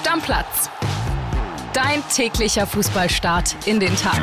[0.00, 0.70] Stammplatz.
[1.74, 4.18] Dein täglicher Fußballstart in den Tag.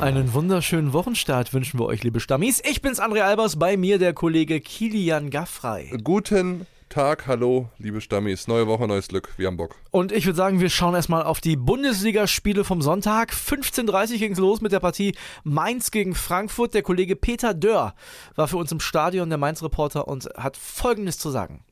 [0.00, 2.60] Einen wunderschönen Wochenstart wünschen wir euch, liebe Stammis.
[2.68, 5.96] Ich bin's, André Albers, bei mir der Kollege Kilian Gaffrey.
[6.02, 8.48] Guten Tag, hallo, liebe Stammis.
[8.48, 9.32] Neue Woche, neues Glück.
[9.36, 9.76] Wir haben Bock.
[9.92, 13.32] Und ich würde sagen, wir schauen erstmal auf die Bundesligaspiele vom Sonntag.
[13.32, 15.14] 15.30 Uhr ging es los mit der Partie
[15.44, 16.74] Mainz gegen Frankfurt.
[16.74, 17.94] Der Kollege Peter Dörr
[18.34, 21.62] war für uns im Stadion, der Mainz-Reporter, und hat Folgendes zu sagen.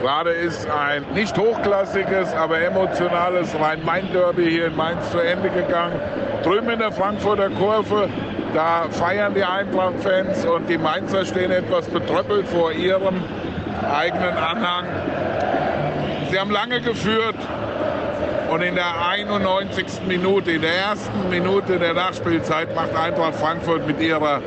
[0.00, 6.00] Gerade ist ein nicht hochklassiges, aber emotionales Rhein-Main-Derby hier in Mainz zu Ende gegangen.
[6.42, 8.08] Drüben in der Frankfurter Kurve,
[8.54, 13.22] da feiern die Eintracht-Fans und die Mainzer stehen etwas betröppelt vor ihrem
[13.94, 14.86] eigenen Anhang.
[16.30, 17.36] Sie haben lange geführt
[18.50, 19.86] und in der 91.
[20.06, 24.42] Minute, in der ersten Minute der Nachspielzeit macht Eintracht Frankfurt mit ihrer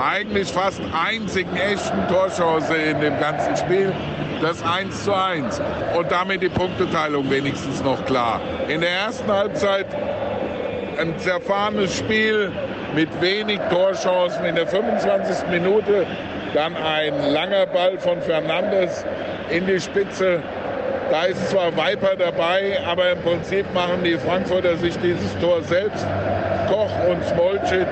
[0.00, 3.92] eigentlich fast einzigen echten Torchance in dem ganzen Spiel
[4.40, 5.60] das 1 zu 1
[5.96, 8.40] und damit die Punkteteilung wenigstens noch klar.
[8.68, 9.86] In der ersten Halbzeit
[10.98, 12.52] ein zerfahrenes Spiel
[12.94, 14.44] mit wenig Torchancen.
[14.44, 15.48] In der 25.
[15.50, 16.06] Minute
[16.54, 19.04] dann ein langer Ball von Fernandes
[19.50, 20.42] in die Spitze.
[21.10, 26.06] Da ist zwar Viper dabei, aber im Prinzip machen die Frankfurter sich dieses Tor selbst.
[26.68, 27.88] Koch und Smolcic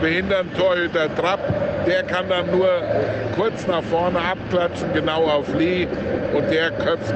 [0.00, 1.40] behindern Torhüter Trapp.
[1.86, 2.68] Der kann dann nur
[3.34, 5.88] kurz nach vorne abklatschen, genau auf Lee.
[6.32, 7.14] Und der köpft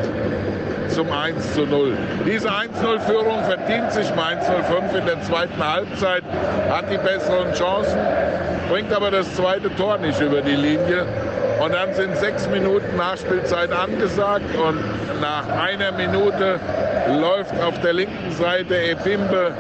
[0.88, 1.96] zum 1 zu 0.
[2.26, 6.22] Diese 1-0-Führung verdient sich Mainz 05 in der zweiten Halbzeit,
[6.68, 7.98] hat die besseren Chancen,
[8.70, 11.06] bringt aber das zweite Tor nicht über die Linie.
[11.60, 16.58] Und dann sind sechs Minuten Nachspielzeit angesagt und nach einer Minute
[17.20, 19.52] läuft auf der linken Seite Epimbe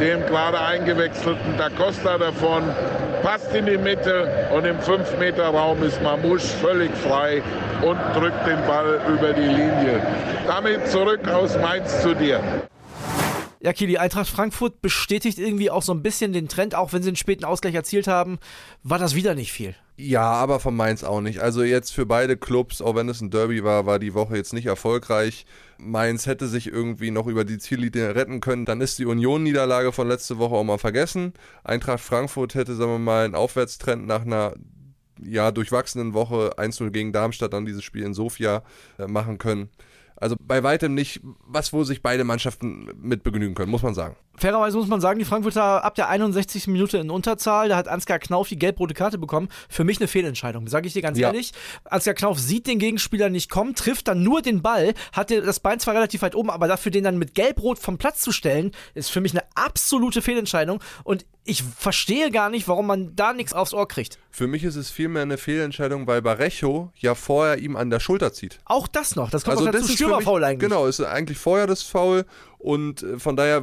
[0.00, 2.64] dem gerade eingewechselten Da Costa davon,
[3.22, 7.42] passt in die Mitte und im 5-Meter-Raum ist Mamouche völlig frei
[7.82, 10.00] und drückt den Ball über die Linie.
[10.46, 12.40] Damit zurück aus Mainz zu dir.
[13.64, 17.08] Ja, Kili, Eintracht Frankfurt bestätigt irgendwie auch so ein bisschen den Trend, auch wenn sie
[17.08, 18.38] einen späten Ausgleich erzielt haben,
[18.82, 19.74] war das wieder nicht viel.
[19.96, 21.38] Ja, aber von Mainz auch nicht.
[21.38, 24.52] Also jetzt für beide Clubs, auch wenn es ein Derby war, war die Woche jetzt
[24.52, 25.46] nicht erfolgreich.
[25.78, 28.66] Mainz hätte sich irgendwie noch über die Ziellinie retten können.
[28.66, 31.32] Dann ist die Union-Niederlage von letzte Woche auch mal vergessen.
[31.62, 34.52] Eintracht Frankfurt hätte, sagen wir mal, einen Aufwärtstrend nach einer
[35.22, 38.62] ja, durchwachsenen Woche 1-0 gegen Darmstadt dann dieses Spiel in Sofia
[38.98, 39.70] äh, machen können.
[40.24, 44.16] Also bei weitem nicht, was wo sich beide Mannschaften mit begnügen können, muss man sagen.
[44.36, 46.66] Fairerweise muss man sagen, die Frankfurter ab der 61.
[46.66, 49.48] Minute in Unterzahl, da hat Ansgar Knauf die gelb-rote Karte bekommen.
[49.68, 51.28] Für mich eine Fehlentscheidung, sage ich dir ganz ja.
[51.28, 51.52] ehrlich.
[51.84, 55.80] Ansgar Knauf sieht den Gegenspieler nicht kommen, trifft dann nur den Ball, hat das Bein
[55.80, 59.10] zwar relativ weit oben, aber dafür den dann mit gelb-rot vom Platz zu stellen, ist
[59.10, 60.80] für mich eine absolute Fehlentscheidung.
[61.04, 64.18] Und ich verstehe gar nicht, warum man da nichts aufs Ohr kriegt.
[64.30, 68.32] Für mich ist es vielmehr eine Fehlentscheidung, weil Barecho ja vorher ihm an der Schulter
[68.32, 68.60] zieht.
[68.64, 70.70] Auch das noch, das kommt also auch dazu, Stürmerfoul eigentlich.
[70.70, 72.24] Genau, ist eigentlich vorher das Foul
[72.64, 73.62] und äh, von daher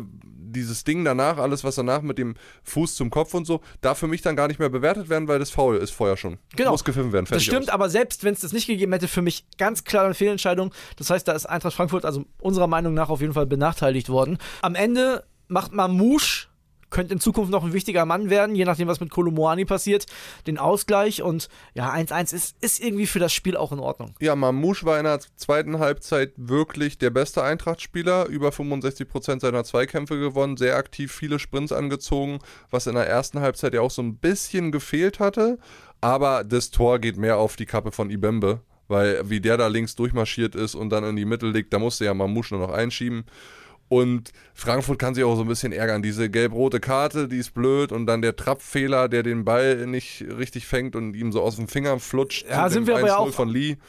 [0.52, 4.08] dieses Ding danach, alles was danach mit dem Fuß zum Kopf und so, darf für
[4.08, 6.38] mich dann gar nicht mehr bewertet werden, weil das Foul ist vorher schon.
[6.56, 6.72] Genau.
[6.72, 7.26] Muss gepfiffen werden.
[7.30, 7.70] Das stimmt, aus.
[7.70, 10.74] aber selbst wenn es das nicht gegeben hätte, für mich ganz klar eine Fehlentscheidung.
[10.98, 14.38] Das heißt, da ist Eintracht Frankfurt also unserer Meinung nach auf jeden Fall benachteiligt worden.
[14.62, 16.48] Am Ende macht Mamouche
[16.92, 20.06] könnte in Zukunft noch ein wichtiger Mann werden, je nachdem, was mit Kolomoani passiert.
[20.46, 24.14] Den Ausgleich und ja, 1-1 ist, ist irgendwie für das Spiel auch in Ordnung.
[24.20, 28.28] Ja, Mamouche war in der zweiten Halbzeit wirklich der beste Eintracht-Spieler.
[28.28, 33.74] Über 65% seiner Zweikämpfe gewonnen, sehr aktiv, viele Sprints angezogen, was in der ersten Halbzeit
[33.74, 35.58] ja auch so ein bisschen gefehlt hatte.
[36.02, 39.96] Aber das Tor geht mehr auf die Kappe von Ibembe, weil wie der da links
[39.96, 43.26] durchmarschiert ist und dann in die Mitte liegt, da musste ja Mamouche nur noch einschieben.
[43.92, 46.02] Und Frankfurt kann sich auch so ein bisschen ärgern.
[46.02, 47.92] Diese gelb-rote Karte, die ist blöd.
[47.92, 51.68] Und dann der Trappfehler, der den Ball nicht richtig fängt und ihm so aus dem
[51.68, 52.46] Finger flutscht.
[52.50, 53.38] Ja, sind wir aber ja auch,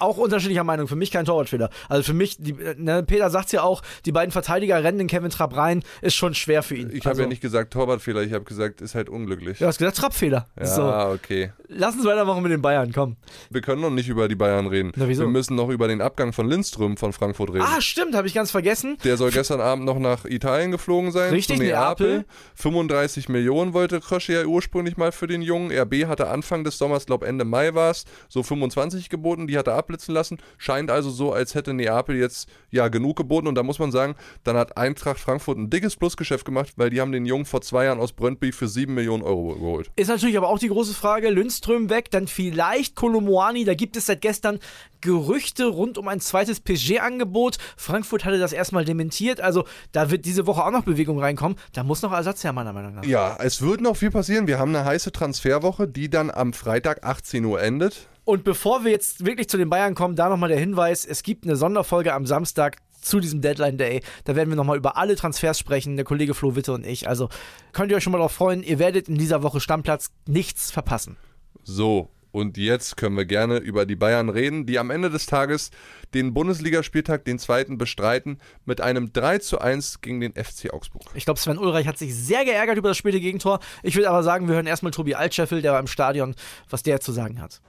[0.01, 0.89] auch unterschiedlicher Meinung.
[0.89, 1.71] Für mich kein Torwartfehler.
[1.89, 5.07] Also für mich, die, ne, Peter sagt es ja auch, die beiden Verteidiger rennen den
[5.07, 6.91] Kevin Trapp rein, ist schon schwer für ihn.
[6.91, 9.59] Ich habe also, ja nicht gesagt Torwartfehler, ich habe gesagt, ist halt unglücklich.
[9.59, 10.49] Du hast gesagt Trappfehler.
[10.59, 10.83] Ja, so.
[11.15, 11.53] okay.
[11.69, 13.17] Lass uns weitermachen mit den Bayern, komm.
[13.51, 14.91] Wir können noch nicht über die Bayern reden.
[14.97, 15.23] Na, wieso?
[15.23, 17.65] Wir müssen noch über den Abgang von Lindström von Frankfurt reden.
[17.65, 18.99] Ah, stimmt, habe ich ganz vergessen.
[19.05, 21.33] Der soll gestern Abend noch nach Italien geflogen sein.
[21.33, 22.09] Richtig, zu Neapel.
[22.09, 22.27] Neapel.
[22.55, 25.71] 35 Millionen wollte Krösche ja ursprünglich mal für den Jungen.
[25.73, 29.47] RB hatte Anfang des Sommers, glaube Ende Mai war es, so 25 geboten.
[29.47, 30.39] Die hat er abblitzen lassen.
[30.59, 33.47] Scheint also so, als hätte Neapel jetzt ja genug geboten.
[33.47, 37.01] Und da muss man sagen, dann hat Eintracht Frankfurt ein dickes Plusgeschäft gemacht, weil die
[37.01, 39.91] haben den Jungen vor zwei Jahren aus Brøndby für 7 Millionen Euro geholt.
[39.97, 43.65] Ist natürlich aber auch die große Frage, Lindström weg, dann vielleicht Kolomoani.
[43.65, 44.59] Da gibt es seit gestern
[45.03, 47.59] Gerüchte rund um ein zweites PSG-Angebot.
[47.77, 49.41] Frankfurt hatte das erstmal dementiert.
[49.41, 51.59] Also da wird diese Woche auch noch Bewegung reinkommen.
[51.73, 53.05] Da muss noch Ersatz her, meiner Meinung nach.
[53.05, 54.47] Ja, es wird noch viel passieren.
[54.47, 58.09] Wir haben eine heiße Transferwoche, die dann am Freitag 18 Uhr endet.
[58.25, 61.45] Und bevor wir jetzt wirklich zu den Bayern kommen, da nochmal der Hinweis: Es gibt
[61.45, 64.01] eine Sonderfolge am Samstag zu diesem Deadline Day.
[64.25, 67.09] Da werden wir nochmal über alle Transfers sprechen, der Kollege Flo Witte und ich.
[67.09, 67.29] Also
[67.73, 71.17] könnt ihr euch schon mal darauf freuen, ihr werdet in dieser Woche Stammplatz nichts verpassen.
[71.65, 75.71] So, und jetzt können wir gerne über die Bayern reden, die am Ende des Tages
[76.15, 81.03] den Bundesligaspieltag, den zweiten, bestreiten mit einem 3 zu 1 gegen den FC Augsburg.
[81.15, 83.61] Ich glaube, Sven Ulreich hat sich sehr geärgert über das späte Gegentor.
[83.83, 86.35] Ich würde aber sagen, wir hören erstmal Tobi Altscheffel, der war im Stadion,
[86.69, 87.61] was der zu sagen hat.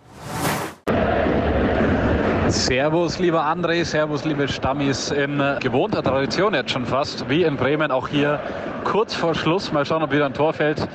[2.49, 5.09] Servus, lieber André, Servus, liebe Stammis.
[5.11, 8.39] In gewohnter Tradition jetzt schon fast, wie in Bremen, auch hier
[8.83, 9.71] kurz vor Schluss.
[9.71, 10.87] Mal schauen, ob wieder ein Tor fällt.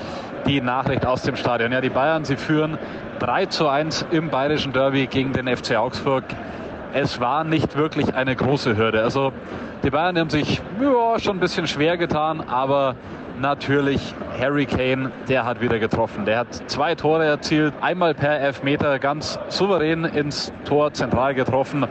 [0.47, 1.73] Die Nachricht aus dem Stadion.
[1.73, 2.79] Ja, die Bayern, sie führen
[3.19, 6.25] 3 zu 1 im bayerischen Derby gegen den FC Augsburg.
[6.93, 9.03] Es war nicht wirklich eine große Hürde.
[9.03, 9.32] Also
[9.82, 12.94] die Bayern haben sich ja, schon ein bisschen schwer getan, aber
[13.41, 16.25] natürlich Harry Kane, der hat wieder getroffen.
[16.25, 21.87] Der hat zwei Tore erzielt, einmal per Elfmeter ganz souverän ins Tor zentral getroffen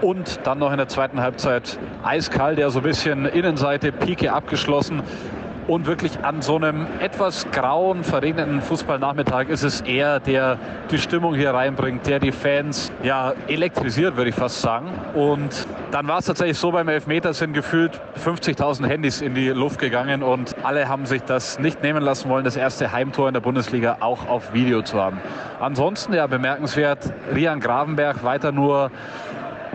[0.00, 5.02] und dann noch in der zweiten Halbzeit eiskalt, der so ein bisschen Innenseite, Pike abgeschlossen.
[5.68, 10.58] Und wirklich an so einem etwas grauen, verregneten Fußballnachmittag ist es er, der
[10.90, 14.88] die Stimmung hier reinbringt, der die Fans ja elektrisiert, würde ich fast sagen.
[15.14, 19.78] Und dann war es tatsächlich so, beim Elfmeter sind gefühlt 50.000 Handys in die Luft
[19.78, 23.42] gegangen und alle haben sich das nicht nehmen lassen wollen, das erste Heimtor in der
[23.42, 25.18] Bundesliga auch auf Video zu haben.
[25.60, 28.90] Ansonsten ja bemerkenswert, Rian Gravenberg weiter nur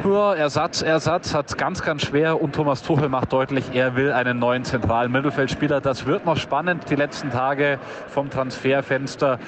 [0.04, 4.40] ja, Ersatz, Ersatz hat ganz, ganz schwer und Thomas Tuchel macht deutlich, er will einen
[4.40, 5.82] neuen zentralen Mittelfeldspieler.
[5.82, 9.40] Das wird noch spannend, die letzten Tage vom Transferfenster.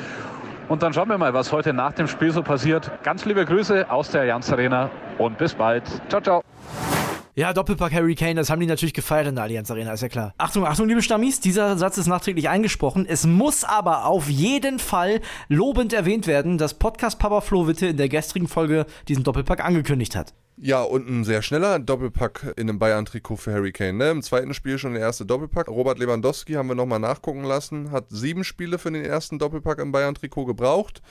[0.68, 2.92] Und dann schauen wir mal, was heute nach dem Spiel so passiert.
[3.04, 5.84] Ganz liebe Grüße aus der Allianz Arena und bis bald.
[6.10, 6.95] Ciao, ciao.
[7.38, 10.08] Ja, Doppelpack Harry Kane, das haben die natürlich gefeiert in der Allianz Arena, ist ja
[10.08, 10.34] klar.
[10.38, 13.06] Achtung, Achtung, liebe Stammis, dieser Satz ist nachträglich eingesprochen.
[13.06, 17.98] Es muss aber auf jeden Fall lobend erwähnt werden, dass Podcast Papa Flo Witte in
[17.98, 20.34] der gestrigen Folge diesen Doppelpack angekündigt hat.
[20.56, 23.98] Ja, und ein sehr schneller Doppelpack in einem Bayern-Trikot für Harry Kane.
[23.98, 24.12] Ne?
[24.12, 25.68] Im zweiten Spiel schon der erste Doppelpack.
[25.68, 29.92] Robert Lewandowski haben wir nochmal nachgucken lassen, hat sieben Spiele für den ersten Doppelpack im
[29.92, 31.02] Bayern-Trikot gebraucht.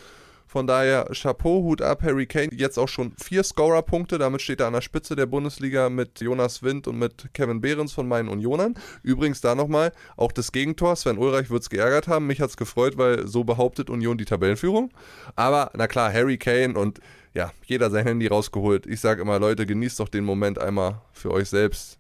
[0.55, 2.51] Von daher Chapeau, Hut ab, Harry Kane.
[2.53, 4.19] Jetzt auch schon vier Scorer-Punkte.
[4.19, 7.93] Damit steht er an der Spitze der Bundesliga mit Jonas Wind und mit Kevin Behrens
[7.93, 8.77] von meinen Unionern.
[9.03, 10.95] Übrigens da nochmal, auch das Gegentor.
[10.95, 12.29] Sven Ulreich wird es geärgert haben.
[12.29, 14.93] Mich hat es gefreut, weil so behauptet Union die Tabellenführung.
[15.35, 17.01] Aber na klar, Harry Kane und
[17.35, 18.87] ja, jeder sein Handy rausgeholt.
[18.87, 21.99] Ich sage immer, Leute, genießt doch den Moment einmal für euch selbst.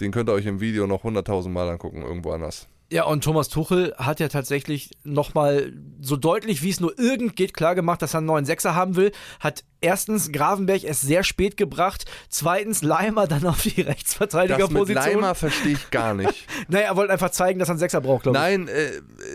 [0.00, 2.68] Den könnt ihr euch im Video noch 100.000 Mal angucken, irgendwo anders.
[2.92, 5.72] Ja, und Thomas Tuchel hat ja tatsächlich nochmal
[6.02, 9.12] so deutlich, wie es nur irgend geht, klargemacht, dass er einen neuen Sechser haben will.
[9.40, 14.94] Hat erstens Gravenberg es sehr spät gebracht, zweitens Leimer dann auf die Rechtsverteidigerposition.
[14.94, 16.46] Das mit Leimer verstehe ich gar nicht.
[16.68, 18.42] naja, er wollte einfach zeigen, dass er einen Sechser braucht, glaube ich.
[18.42, 18.90] Nein, äh,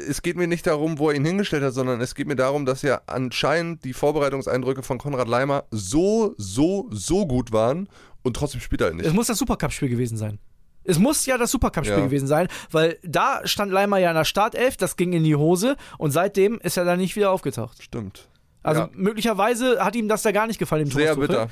[0.08, 2.68] es geht mir nicht darum, wo er ihn hingestellt hat, sondern es geht mir darum,
[2.68, 7.90] dass ja anscheinend die Vorbereitungseindrücke von Konrad Leimer so, so, so gut waren
[8.22, 9.08] und trotzdem spielt er nicht.
[9.08, 10.38] Es muss das Supercup-Spiel gewesen sein.
[10.88, 12.06] Es muss ja das Supercup-Spiel ja.
[12.06, 15.76] gewesen sein, weil da stand Leimer ja in der Startelf, das ging in die Hose
[15.98, 17.84] und seitdem ist er dann nicht wieder aufgetaucht.
[17.84, 18.28] Stimmt.
[18.64, 18.90] Also ja.
[18.94, 21.50] möglicherweise hat ihm das da gar nicht gefallen im Sehr bitter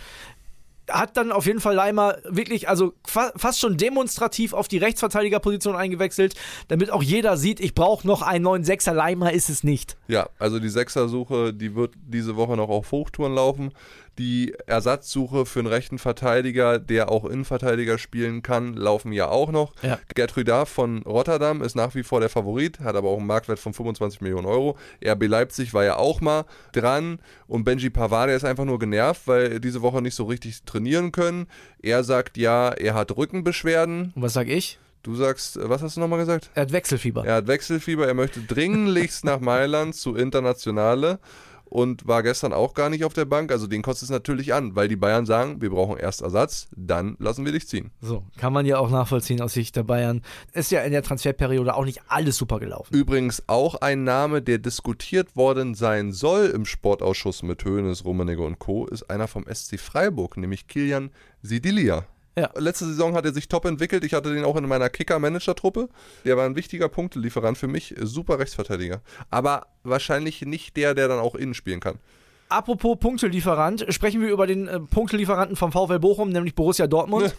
[0.90, 6.36] hat dann auf jeden Fall Leimer wirklich, also fast schon demonstrativ auf die Rechtsverteidigerposition eingewechselt,
[6.68, 8.94] damit auch jeder sieht, ich brauche noch einen neuen Sechser.
[8.94, 9.98] Leimer ist es nicht.
[10.08, 13.72] Ja, also die Sechsersuche, die wird diese Woche noch auf Hochtouren laufen
[14.18, 19.74] die Ersatzsuche für einen rechten Verteidiger, der auch Innenverteidiger spielen kann, laufen ja auch noch.
[19.82, 20.00] Ja.
[20.14, 23.74] Gertrudar von Rotterdam ist nach wie vor der Favorit, hat aber auch einen Marktwert von
[23.74, 24.78] 25 Millionen Euro.
[25.06, 29.24] RB Leipzig war ja auch mal dran und Benji Pavard, der ist einfach nur genervt,
[29.26, 31.48] weil diese Woche nicht so richtig trainieren können.
[31.82, 34.14] Er sagt ja, er hat Rückenbeschwerden.
[34.16, 34.80] Und was sag ich?
[35.04, 36.50] Du sagst, was hast du nochmal gesagt?
[36.56, 37.26] Er hat Wechselfieber.
[37.26, 41.20] Er hat Wechselfieber, er möchte dringlichst nach Mailand zu Internationale
[41.66, 43.52] und war gestern auch gar nicht auf der Bank.
[43.52, 47.16] Also den kostet es natürlich an, weil die Bayern sagen, wir brauchen erst Ersatz, dann
[47.20, 47.92] lassen wir dich ziehen.
[48.02, 50.22] So, kann man ja auch nachvollziehen aus Sicht der Bayern.
[50.54, 52.94] Ist ja in der Transferperiode auch nicht alles super gelaufen.
[52.94, 58.60] Übrigens auch ein Name, der diskutiert worden sein soll im Sportausschuss mit Hoeneß, Rummenigge und
[58.60, 62.06] Co., ist einer vom SC Freiburg, nämlich Kilian Sidilia.
[62.38, 62.50] Ja.
[62.58, 64.04] Letzte Saison hat er sich top entwickelt.
[64.04, 65.90] Ich hatte den auch in meiner Kicker-Manager-Truppe.
[66.26, 67.96] Der war ein wichtiger Punktelieferant für mich.
[68.02, 69.02] Super Rechtsverteidiger.
[69.30, 72.00] Aber wahrscheinlich nicht der, der dann auch innen spielen kann.
[72.48, 77.36] Apropos Punktelieferant, sprechen wir über den äh, Punktelieferanten vom VfL Bochum, nämlich Borussia Dortmund.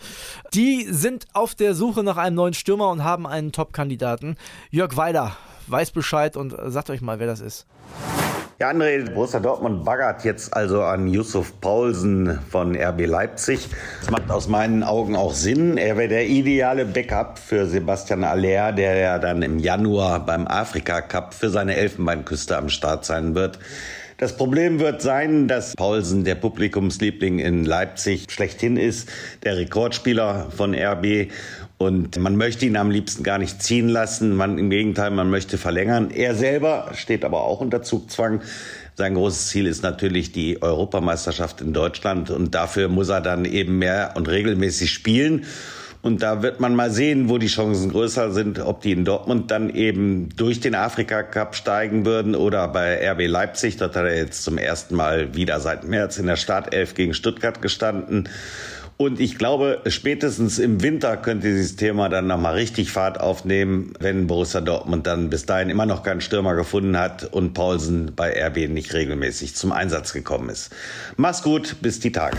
[0.54, 4.36] Die sind auf der Suche nach einem neuen Stürmer und haben einen Top-Kandidaten.
[4.70, 5.36] Jörg Weiler
[5.68, 7.66] weiß Bescheid und sagt euch mal, wer das ist.
[8.58, 13.68] Ja, André, Borussia Dortmund baggert jetzt also an Yusuf Paulsen von RB Leipzig.
[14.00, 15.76] Das macht aus meinen Augen auch Sinn.
[15.76, 21.02] Er wäre der ideale Backup für Sebastian Aller, der ja dann im Januar beim Afrika
[21.02, 23.58] Cup für seine Elfenbeinküste am Start sein wird.
[24.16, 29.10] Das Problem wird sein, dass Paulsen der Publikumsliebling in Leipzig schlechthin ist,
[29.44, 31.30] der Rekordspieler von RB.
[31.78, 34.34] Und man möchte ihn am liebsten gar nicht ziehen lassen.
[34.34, 36.10] Man, Im Gegenteil, man möchte verlängern.
[36.10, 38.40] Er selber steht aber auch unter Zugzwang.
[38.94, 42.30] Sein großes Ziel ist natürlich die Europameisterschaft in Deutschland.
[42.30, 45.44] Und dafür muss er dann eben mehr und regelmäßig spielen.
[46.06, 49.50] Und da wird man mal sehen, wo die Chancen größer sind, ob die in Dortmund
[49.50, 53.76] dann eben durch den Afrika Cup steigen würden oder bei RB Leipzig.
[53.76, 57.60] Dort hat er jetzt zum ersten Mal wieder seit März in der Startelf gegen Stuttgart
[57.60, 58.28] gestanden.
[58.98, 64.26] Und ich glaube, spätestens im Winter könnte dieses Thema dann nochmal richtig Fahrt aufnehmen, wenn
[64.26, 68.68] Borussia Dortmund dann bis dahin immer noch keinen Stürmer gefunden hat und Paulsen bei RB
[68.70, 70.74] nicht regelmäßig zum Einsatz gekommen ist.
[71.16, 72.38] Mach's gut, bis die Tage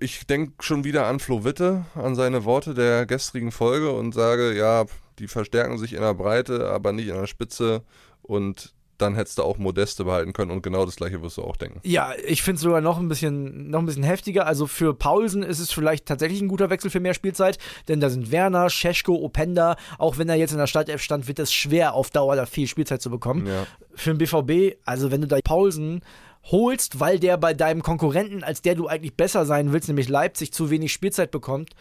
[0.00, 4.56] ich denke schon wieder an Flo Witte, an seine Worte der gestrigen Folge und sage,
[4.56, 4.86] ja,
[5.18, 7.82] die verstärken sich in der Breite, aber nicht in der Spitze
[8.22, 11.56] und dann hättest du auch Modeste behalten können und genau das gleiche wirst du auch
[11.56, 11.80] denken.
[11.82, 14.46] Ja, ich finde es sogar noch ein bisschen noch ein bisschen heftiger.
[14.46, 18.10] Also für Paulsen ist es vielleicht tatsächlich ein guter Wechsel für mehr Spielzeit, denn da
[18.10, 19.76] sind Werner, Scheschko, Openda.
[19.98, 22.66] Auch wenn er jetzt in der Startelf stand, wird es schwer auf Dauer da viel
[22.66, 23.46] Spielzeit zu bekommen.
[23.46, 23.66] Ja.
[23.94, 26.02] Für den BVB, also wenn du da Paulsen
[26.44, 30.52] holst, weil der bei deinem Konkurrenten, als der du eigentlich besser sein willst, nämlich Leipzig,
[30.52, 31.74] zu wenig Spielzeit bekommt,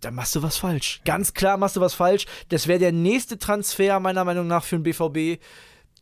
[0.00, 1.00] dann machst du was falsch.
[1.04, 2.26] Ganz klar machst du was falsch.
[2.50, 5.42] Das wäre der nächste Transfer meiner Meinung nach für den BVB,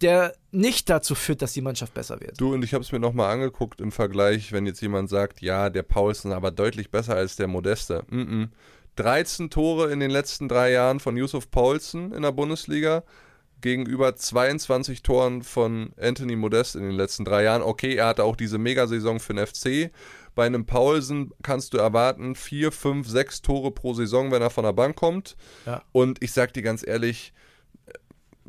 [0.03, 2.41] der nicht dazu führt, dass die Mannschaft besser wird.
[2.41, 5.71] Du und ich habe es mir nochmal angeguckt im Vergleich, wenn jetzt jemand sagt, ja,
[5.71, 8.05] der Paulsen aber deutlich besser als der Modeste.
[8.09, 8.49] Mm -mm.
[8.97, 13.05] 13 Tore in den letzten drei Jahren von Yusuf Paulsen in der Bundesliga,
[13.61, 17.63] gegenüber 22 Toren von Anthony Modest in den letzten drei Jahren.
[17.63, 19.91] Okay, er hatte auch diese Megasaison für den FC.
[20.35, 24.65] Bei einem Paulsen kannst du erwarten, vier, fünf, sechs Tore pro Saison, wenn er von
[24.65, 25.37] der Bank kommt.
[25.65, 25.83] Ja.
[25.93, 27.33] Und ich sag dir ganz ehrlich,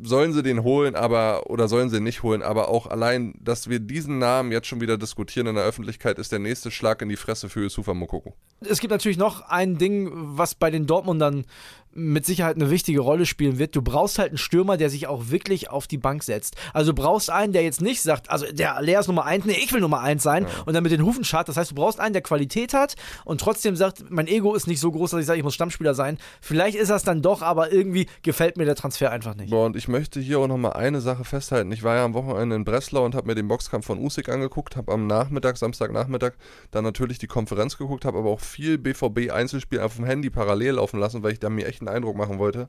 [0.02, 3.80] sollen sie den holen, aber oder sollen sie nicht holen, aber auch allein, dass wir
[3.80, 7.16] diesen Namen jetzt schon wieder diskutieren in der Öffentlichkeit, ist der nächste Schlag in die
[7.16, 8.34] Fresse für Yusufa Mokoko.
[8.60, 11.44] Es gibt natürlich noch ein Ding, was bei den Dortmundern
[11.92, 13.74] mit Sicherheit eine wichtige Rolle spielen wird.
[13.74, 16.56] Du brauchst halt einen Stürmer, der sich auch wirklich auf die Bank setzt.
[16.72, 19.56] Also du brauchst einen, der jetzt nicht sagt, also der Lea ist Nummer eins, nee,
[19.60, 20.62] ich will Nummer eins sein ja.
[20.66, 21.48] und dann mit den Hufen schart.
[21.48, 24.80] Das heißt, du brauchst einen, der Qualität hat und trotzdem sagt, mein Ego ist nicht
[24.80, 26.18] so groß, dass ich sage, ich muss Stammspieler sein.
[26.40, 29.50] Vielleicht ist das dann doch, aber irgendwie gefällt mir der Transfer einfach nicht.
[29.50, 31.72] Boah, und ich möchte hier auch nochmal eine Sache festhalten.
[31.72, 34.76] Ich war ja am Wochenende in Breslau und habe mir den Boxkampf von Usyk angeguckt,
[34.76, 36.32] habe am Nachmittag, Samstagnachmittag,
[36.70, 41.00] dann natürlich die Konferenz geguckt, habe aber auch viel BVB-Einzelspiel auf dem Handy parallel laufen
[41.00, 42.68] lassen, weil ich da mir echt einen Eindruck machen wollte.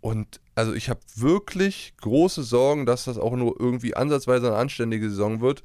[0.00, 5.10] Und also ich habe wirklich große Sorgen, dass das auch nur irgendwie ansatzweise eine anständige
[5.10, 5.62] Saison wird.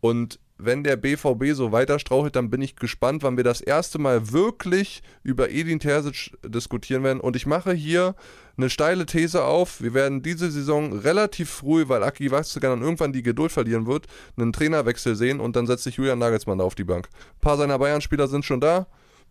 [0.00, 3.98] Und wenn der BVB so weiter strauchelt, dann bin ich gespannt, wann wir das erste
[3.98, 7.20] Mal wirklich über Edin Terzic diskutieren werden.
[7.20, 8.14] Und ich mache hier
[8.56, 9.82] eine steile These auf.
[9.82, 14.06] Wir werden diese Saison relativ früh, weil Aki Watzke dann irgendwann die Geduld verlieren wird,
[14.36, 17.08] einen Trainerwechsel sehen und dann setzt sich Julian Nagelsmann da auf die Bank.
[17.12, 18.86] Ein paar seiner Bayern-Spieler sind schon da.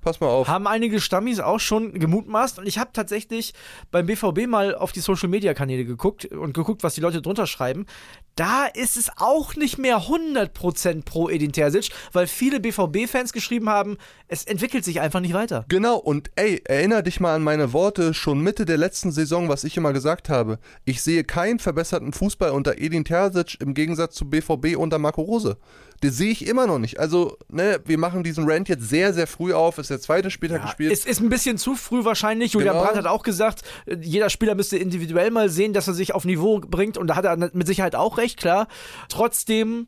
[0.06, 0.48] Pass mal auf.
[0.48, 3.56] Haben einige Stammis auch schon gemutmaßt und ich habe tatsächlich
[3.90, 7.48] beim BVB mal auf die Social Media Kanäle geguckt und geguckt, was die Leute drunter
[7.48, 7.88] schreiben.
[8.36, 13.98] Da ist es auch nicht mehr 100% pro Edin Terzic, weil viele BVB-Fans geschrieben haben,
[14.28, 15.64] es entwickelt sich einfach nicht weiter.
[15.70, 19.64] Genau, und ey, erinner dich mal an meine Worte schon Mitte der letzten Saison, was
[19.64, 20.60] ich immer gesagt habe.
[20.84, 25.58] Ich sehe keinen verbesserten Fußball unter Edin Terzic im Gegensatz zu BVB unter Marco Rose.
[26.02, 27.00] Das sehe ich immer noch nicht.
[27.00, 29.78] Also, ne, wir machen diesen Rant jetzt sehr, sehr früh auf.
[29.78, 30.92] Ist der zweite Spieltag ja, gespielt.
[30.92, 32.54] Es ist ein bisschen zu früh wahrscheinlich.
[32.54, 32.84] Julian genau.
[32.86, 33.62] Brandt hat auch gesagt,
[34.02, 36.98] jeder Spieler müsste individuell mal sehen, dass er sich auf Niveau bringt.
[36.98, 38.68] Und da hat er mit Sicherheit auch recht, klar.
[39.10, 39.88] Trotzdem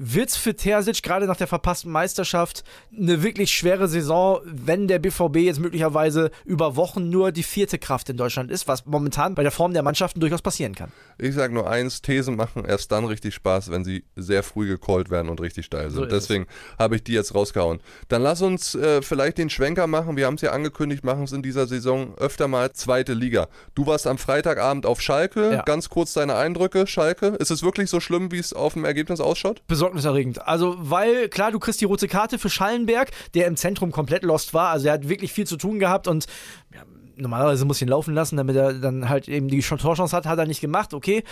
[0.00, 2.62] wird es für Terzic gerade nach der verpassten Meisterschaft
[2.96, 8.08] eine wirklich schwere Saison, wenn der BVB jetzt möglicherweise über Wochen nur die vierte Kraft
[8.08, 10.92] in Deutschland ist, was momentan bei der Form der Mannschaften durchaus passieren kann.
[11.18, 15.10] Ich sage nur eins, Thesen machen erst dann richtig Spaß, wenn sie sehr früh gecallt
[15.10, 15.98] werden und richtig steil sind.
[15.98, 16.46] So Deswegen
[16.78, 17.80] habe ich die jetzt rausgehauen.
[18.06, 20.16] Dann lass uns äh, vielleicht den Schwenker machen.
[20.16, 23.48] Wir haben es ja angekündigt, machen es in dieser Saison öfter mal zweite Liga.
[23.74, 25.54] Du warst am Freitagabend auf Schalke.
[25.54, 25.62] Ja.
[25.62, 27.26] Ganz kurz deine Eindrücke, Schalke.
[27.40, 29.66] Ist es wirklich so schlimm, wie es auf dem Ergebnis ausschaut?
[29.66, 30.46] Besorgt besorgniserregend.
[30.46, 34.54] Also, weil, klar, du kriegst die rote Karte für Schallenberg, der im Zentrum komplett lost
[34.54, 34.70] war.
[34.70, 36.26] Also, er hat wirklich viel zu tun gehabt und
[36.74, 36.82] ja,
[37.16, 40.38] normalerweise muss ich ihn laufen lassen, damit er dann halt eben die Torchance hat, hat
[40.38, 41.24] er nicht gemacht, okay.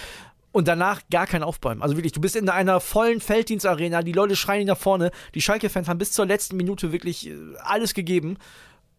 [0.53, 1.83] Und danach gar kein Aufbäumen.
[1.83, 5.89] Also wirklich, du bist in einer vollen Felddienstarena, die Leute schreien nach vorne, die Schalke-Fans
[5.89, 8.39] haben bis zur letzten Minute wirklich äh, alles gegeben.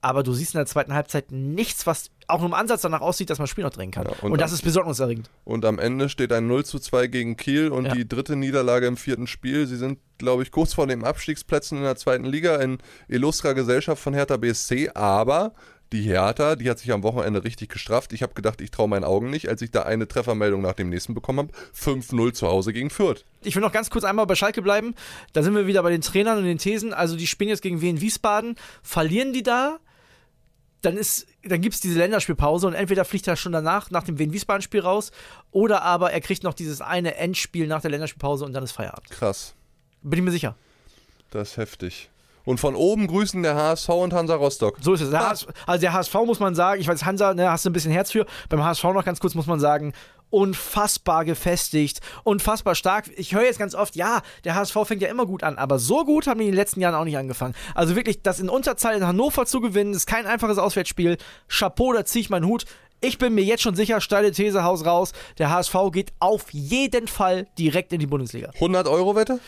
[0.01, 3.29] Aber du siehst in der zweiten Halbzeit nichts, was auch nur im Ansatz danach aussieht,
[3.29, 4.05] dass man das Spiel noch drehen kann.
[4.05, 5.29] Ja, und, und das am- ist besorgniserregend.
[5.43, 7.93] Und am Ende steht ein 0 zu 2 gegen Kiel und Ja.
[7.95, 9.65] die dritte Niederlage im vierten Spiel.
[9.65, 12.77] Sie sind, glaube ich, kurz vor den Abstiegsplätzen in der zweiten Liga in
[13.07, 15.53] illustrer Gesellschaft von Hertha BSC, aber
[15.93, 18.11] die Hertha, die hat sich am Wochenende richtig gestrafft.
[18.11, 20.89] Ich habe gedacht, ich traue meinen Augen nicht, als ich da eine Treffermeldung nach dem
[20.89, 21.51] nächsten bekommen habe.
[21.73, 23.23] 5-0 zu Hause gegen Fürth.
[23.41, 24.95] Ich will noch ganz kurz einmal bei Schalke bleiben.
[25.31, 26.93] Da sind wir wieder bei den Trainern und den Thesen.
[26.93, 28.55] Also die spielen jetzt gegen Wien Wiesbaden.
[28.83, 29.79] Verlieren die da,
[30.87, 34.17] dann, ist, dann gibt es diese Länderspielpause und entweder fliegt er schon danach, nach dem
[34.19, 35.11] Wien Wiesbaden-Spiel raus,
[35.51, 39.09] oder aber er kriegt noch dieses eine Endspiel nach der Länderspielpause und dann ist Feierabend.
[39.09, 39.53] Krass.
[40.01, 40.55] Bin ich mir sicher.
[41.31, 42.09] Das ist heftig.
[42.45, 44.77] Und von oben grüßen der HSV und Hansa Rostock.
[44.79, 45.09] So ist es.
[45.09, 47.73] Der HS, also der HSV muss man sagen, ich weiß, Hansa, ne, hast du ein
[47.73, 48.25] bisschen Herz für.
[48.47, 49.91] Beim HSV noch ganz kurz muss man sagen,
[50.29, 53.09] unfassbar gefestigt, unfassbar stark.
[53.15, 56.05] Ich höre jetzt ganz oft, ja, der HSV fängt ja immer gut an, aber so
[56.05, 57.55] gut haben die in den letzten Jahren auch nicht angefangen.
[57.75, 61.17] Also wirklich, das in Unterzahl in Hannover zu gewinnen, ist kein einfaches Auswärtsspiel.
[61.47, 62.65] Chapeau, da ziehe ich meinen Hut.
[62.99, 65.13] Ich bin mir jetzt schon sicher, steile These, Haus raus.
[65.37, 68.49] Der HSV geht auf jeden Fall direkt in die Bundesliga.
[68.55, 69.39] 100 Euro Wette?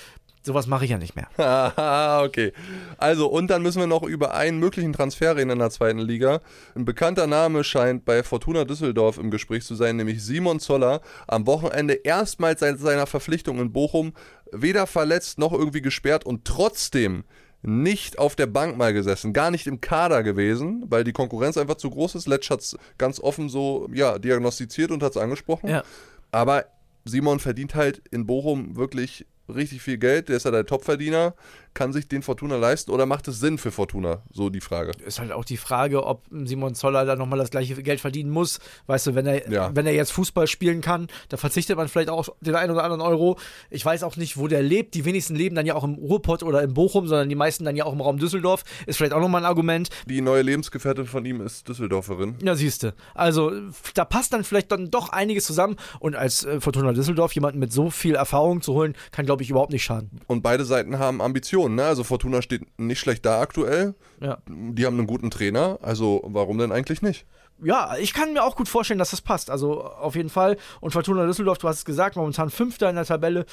[0.41, 1.27] Sowas mache ich ja nicht mehr.
[1.37, 2.53] Haha, okay.
[2.97, 6.39] Also, und dann müssen wir noch über einen möglichen Transfer reden in der zweiten Liga.
[6.75, 11.01] Ein bekannter Name scheint bei Fortuna Düsseldorf im Gespräch zu sein, nämlich Simon Zoller.
[11.27, 14.13] Am Wochenende erstmals seit seiner Verpflichtung in Bochum
[14.51, 17.25] weder verletzt noch irgendwie gesperrt und trotzdem
[17.61, 21.75] nicht auf der Bank mal gesessen, gar nicht im Kader gewesen, weil die Konkurrenz einfach
[21.75, 22.27] zu groß ist.
[22.27, 25.67] Letsch hat es ganz offen so ja, diagnostiziert und hat es angesprochen.
[25.67, 25.83] Ja.
[26.31, 26.65] Aber
[27.03, 30.29] Simon verdient halt in Bochum wirklich richtig viel Geld.
[30.29, 31.33] Der ist ja der Topverdiener.
[31.79, 34.21] Kann sich den Fortuna leisten oder macht es Sinn für Fortuna?
[34.33, 34.91] So die Frage.
[35.05, 38.59] ist halt auch die Frage, ob Simon Zoller da nochmal das gleiche Geld verdienen muss.
[38.87, 39.73] Weißt du, wenn er, Ja.
[39.73, 42.99] wenn er jetzt Fußball spielen kann, da verzichtet man vielleicht auch den einen oder anderen
[43.01, 43.37] Euro.
[43.69, 44.93] Ich weiß auch nicht, wo der lebt.
[44.93, 47.77] Die wenigsten leben dann ja auch im Ruhrpott oder in Bochum, sondern die meisten dann
[47.77, 48.65] ja auch im Raum Düsseldorf.
[48.85, 49.87] Ist vielleicht auch nochmal ein Argument.
[50.05, 52.35] Die neue Lebensgefährtin von ihm ist Düsseldorferin.
[52.43, 52.93] Ja, siehste.
[53.15, 53.53] Also,
[53.93, 55.77] da passt dann vielleicht dann doch einiges zusammen.
[56.01, 59.49] Und als äh, Fortuna Düsseldorf jemanden mit so viel Erfahrung zu holen, kann, glaube ich,
[59.49, 60.19] überhaupt nicht schaden.
[60.27, 61.68] Und beide Seiten haben Ambitionen.
[61.75, 61.85] Ne?
[61.85, 63.95] Also Fortuna steht nicht schlecht da aktuell.
[64.19, 64.39] Ja.
[64.47, 65.79] Die haben einen guten Trainer.
[65.81, 67.25] Also warum denn eigentlich nicht?
[67.61, 69.49] Ja, ich kann mir auch gut vorstellen, dass das passt.
[69.49, 70.57] Also auf jeden Fall.
[70.79, 73.45] Und Fortuna Düsseldorf, du hast es gesagt, momentan Fünfter in der Tabelle.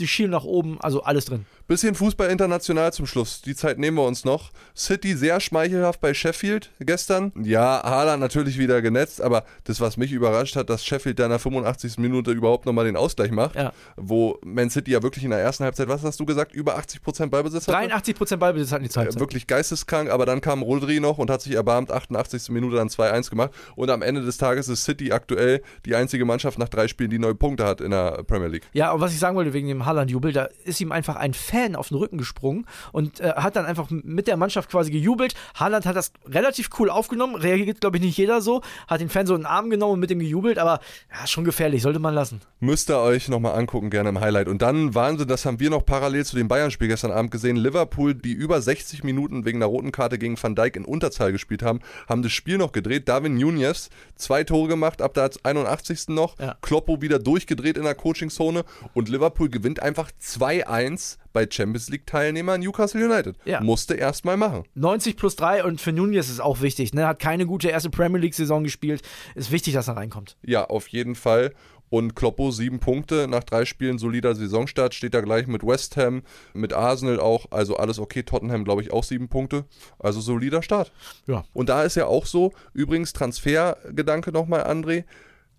[0.00, 1.46] Die schielen nach oben, also alles drin.
[1.66, 3.40] Bisschen Fußball international zum Schluss.
[3.40, 4.50] Die Zeit nehmen wir uns noch.
[4.76, 7.32] City sehr schmeichelhaft bei Sheffield gestern.
[7.42, 11.30] Ja, Haaland natürlich wieder genetzt, aber das, was mich überrascht hat, dass Sheffield da in
[11.30, 11.96] der 85.
[11.96, 13.54] Minute überhaupt nochmal den Ausgleich macht.
[13.54, 13.72] Ja.
[13.96, 17.28] Wo Man City ja wirklich in der ersten Halbzeit, was hast du gesagt, über 80%
[17.28, 17.94] Ballbesitz hatte?
[17.94, 19.18] 83% Ballbesitz hatten die Zeit.
[19.18, 22.50] wirklich geisteskrank, aber dann kam Rodri noch und hat sich erbarmt, 88.
[22.50, 23.52] Minute dann 2-1 gemacht.
[23.74, 27.18] Und am Ende des Tages ist City aktuell die einzige Mannschaft nach drei Spielen, die
[27.18, 28.68] neun Punkte hat in der Premier League.
[28.74, 31.53] Ja, und was ich sagen wollte wegen dem Haaland-Jubel, da ist ihm einfach ein Fan
[31.76, 35.34] auf den Rücken gesprungen und äh, hat dann einfach mit der Mannschaft quasi gejubelt.
[35.54, 39.26] Haaland hat das relativ cool aufgenommen, reagiert, glaube ich, nicht jeder so, hat den Fan
[39.26, 42.14] so in den Arm genommen und mit ihm gejubelt, aber ja, schon gefährlich, sollte man
[42.14, 42.40] lassen.
[42.60, 44.48] Müsst ihr euch nochmal angucken, gerne im Highlight.
[44.48, 47.56] Und dann Wahnsinn, das haben wir noch parallel zu dem Bayern-Spiel gestern Abend gesehen.
[47.56, 51.62] Liverpool, die über 60 Minuten wegen einer roten Karte gegen Van Dijk in Unterzahl gespielt
[51.62, 53.08] haben, haben das Spiel noch gedreht.
[53.08, 56.08] Darwin Nunez, zwei Tore gemacht, ab der 81.
[56.08, 56.38] noch.
[56.38, 56.56] Ja.
[56.62, 58.64] Kloppo wieder durchgedreht in der Coachingzone.
[58.94, 63.36] Und Liverpool gewinnt einfach 2-1 bei Champions League-Teilnehmer Newcastle United.
[63.44, 63.60] Ja.
[63.60, 64.64] Musste erst mal machen.
[64.74, 67.06] 90 plus 3 und für Nunez ist auch wichtig, ne?
[67.06, 69.02] Hat keine gute erste Premier League-Saison gespielt.
[69.34, 70.38] Ist wichtig, dass er reinkommt.
[70.42, 71.52] Ja, auf jeden Fall.
[71.90, 76.22] Und Kloppo sieben Punkte nach drei Spielen solider Saisonstart, steht da gleich mit West Ham,
[76.54, 78.22] mit Arsenal auch, also alles okay.
[78.22, 79.64] Tottenham, glaube ich, auch sieben Punkte.
[79.98, 80.92] Also solider Start.
[81.26, 81.44] Ja.
[81.52, 85.04] Und da ist ja auch so, übrigens Transfergedanke nochmal, André.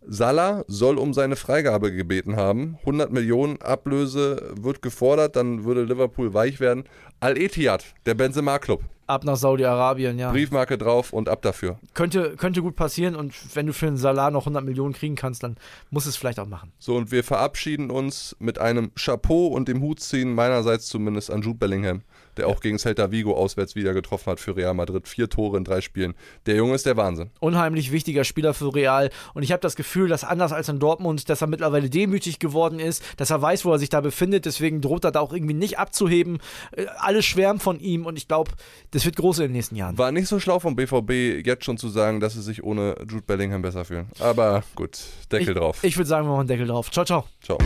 [0.08, 2.78] Salah soll um seine Freigabe gebeten haben.
[2.82, 6.84] 100 Millionen Ablöse wird gefordert, dann würde Liverpool weich werden.
[7.20, 8.84] Al-Etihad, der Benzema-Club.
[9.08, 10.32] Ab nach Saudi-Arabien, ja.
[10.32, 11.78] Briefmarke drauf und ab dafür.
[11.94, 15.44] Könnte, könnte gut passieren und wenn du für einen Salar noch 100 Millionen kriegen kannst,
[15.44, 15.58] dann
[15.92, 16.72] muss es vielleicht auch machen.
[16.80, 21.44] So, und wir verabschieden uns mit einem Chapeau und dem Hut ziehen, meinerseits zumindest an
[21.44, 22.02] Jude Bellingham,
[22.38, 25.08] der auch gegen Celta Vigo auswärts wieder getroffen hat für Real Madrid.
[25.08, 26.14] Vier Tore in drei Spielen.
[26.46, 27.30] Der Junge ist der Wahnsinn.
[27.40, 29.10] unheimlich wichtiger Spieler für Real.
[29.34, 32.80] Und ich habe das Gefühl, dass anders als in Dortmund, dass er mittlerweile demütig geworden
[32.80, 34.46] ist, dass er weiß, wo er sich da befindet.
[34.46, 36.40] Deswegen droht er da auch irgendwie nicht abzuheben.
[36.76, 38.52] Äh, Alle schwärmen von ihm und ich glaube,
[38.92, 39.98] das wird groß in den nächsten Jahren.
[39.98, 43.24] War nicht so schlau vom BVB, jetzt schon zu sagen, dass sie sich ohne Jude
[43.26, 44.08] Bellingham besser fühlen.
[44.20, 45.00] Aber gut,
[45.32, 45.84] Deckel ich, drauf.
[45.84, 46.92] Ich würde sagen, wir machen Deckel drauf.
[46.92, 47.26] Ciao, ciao.
[47.42, 47.58] Ciao.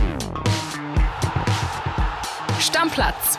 [2.58, 3.38] Stammplatz.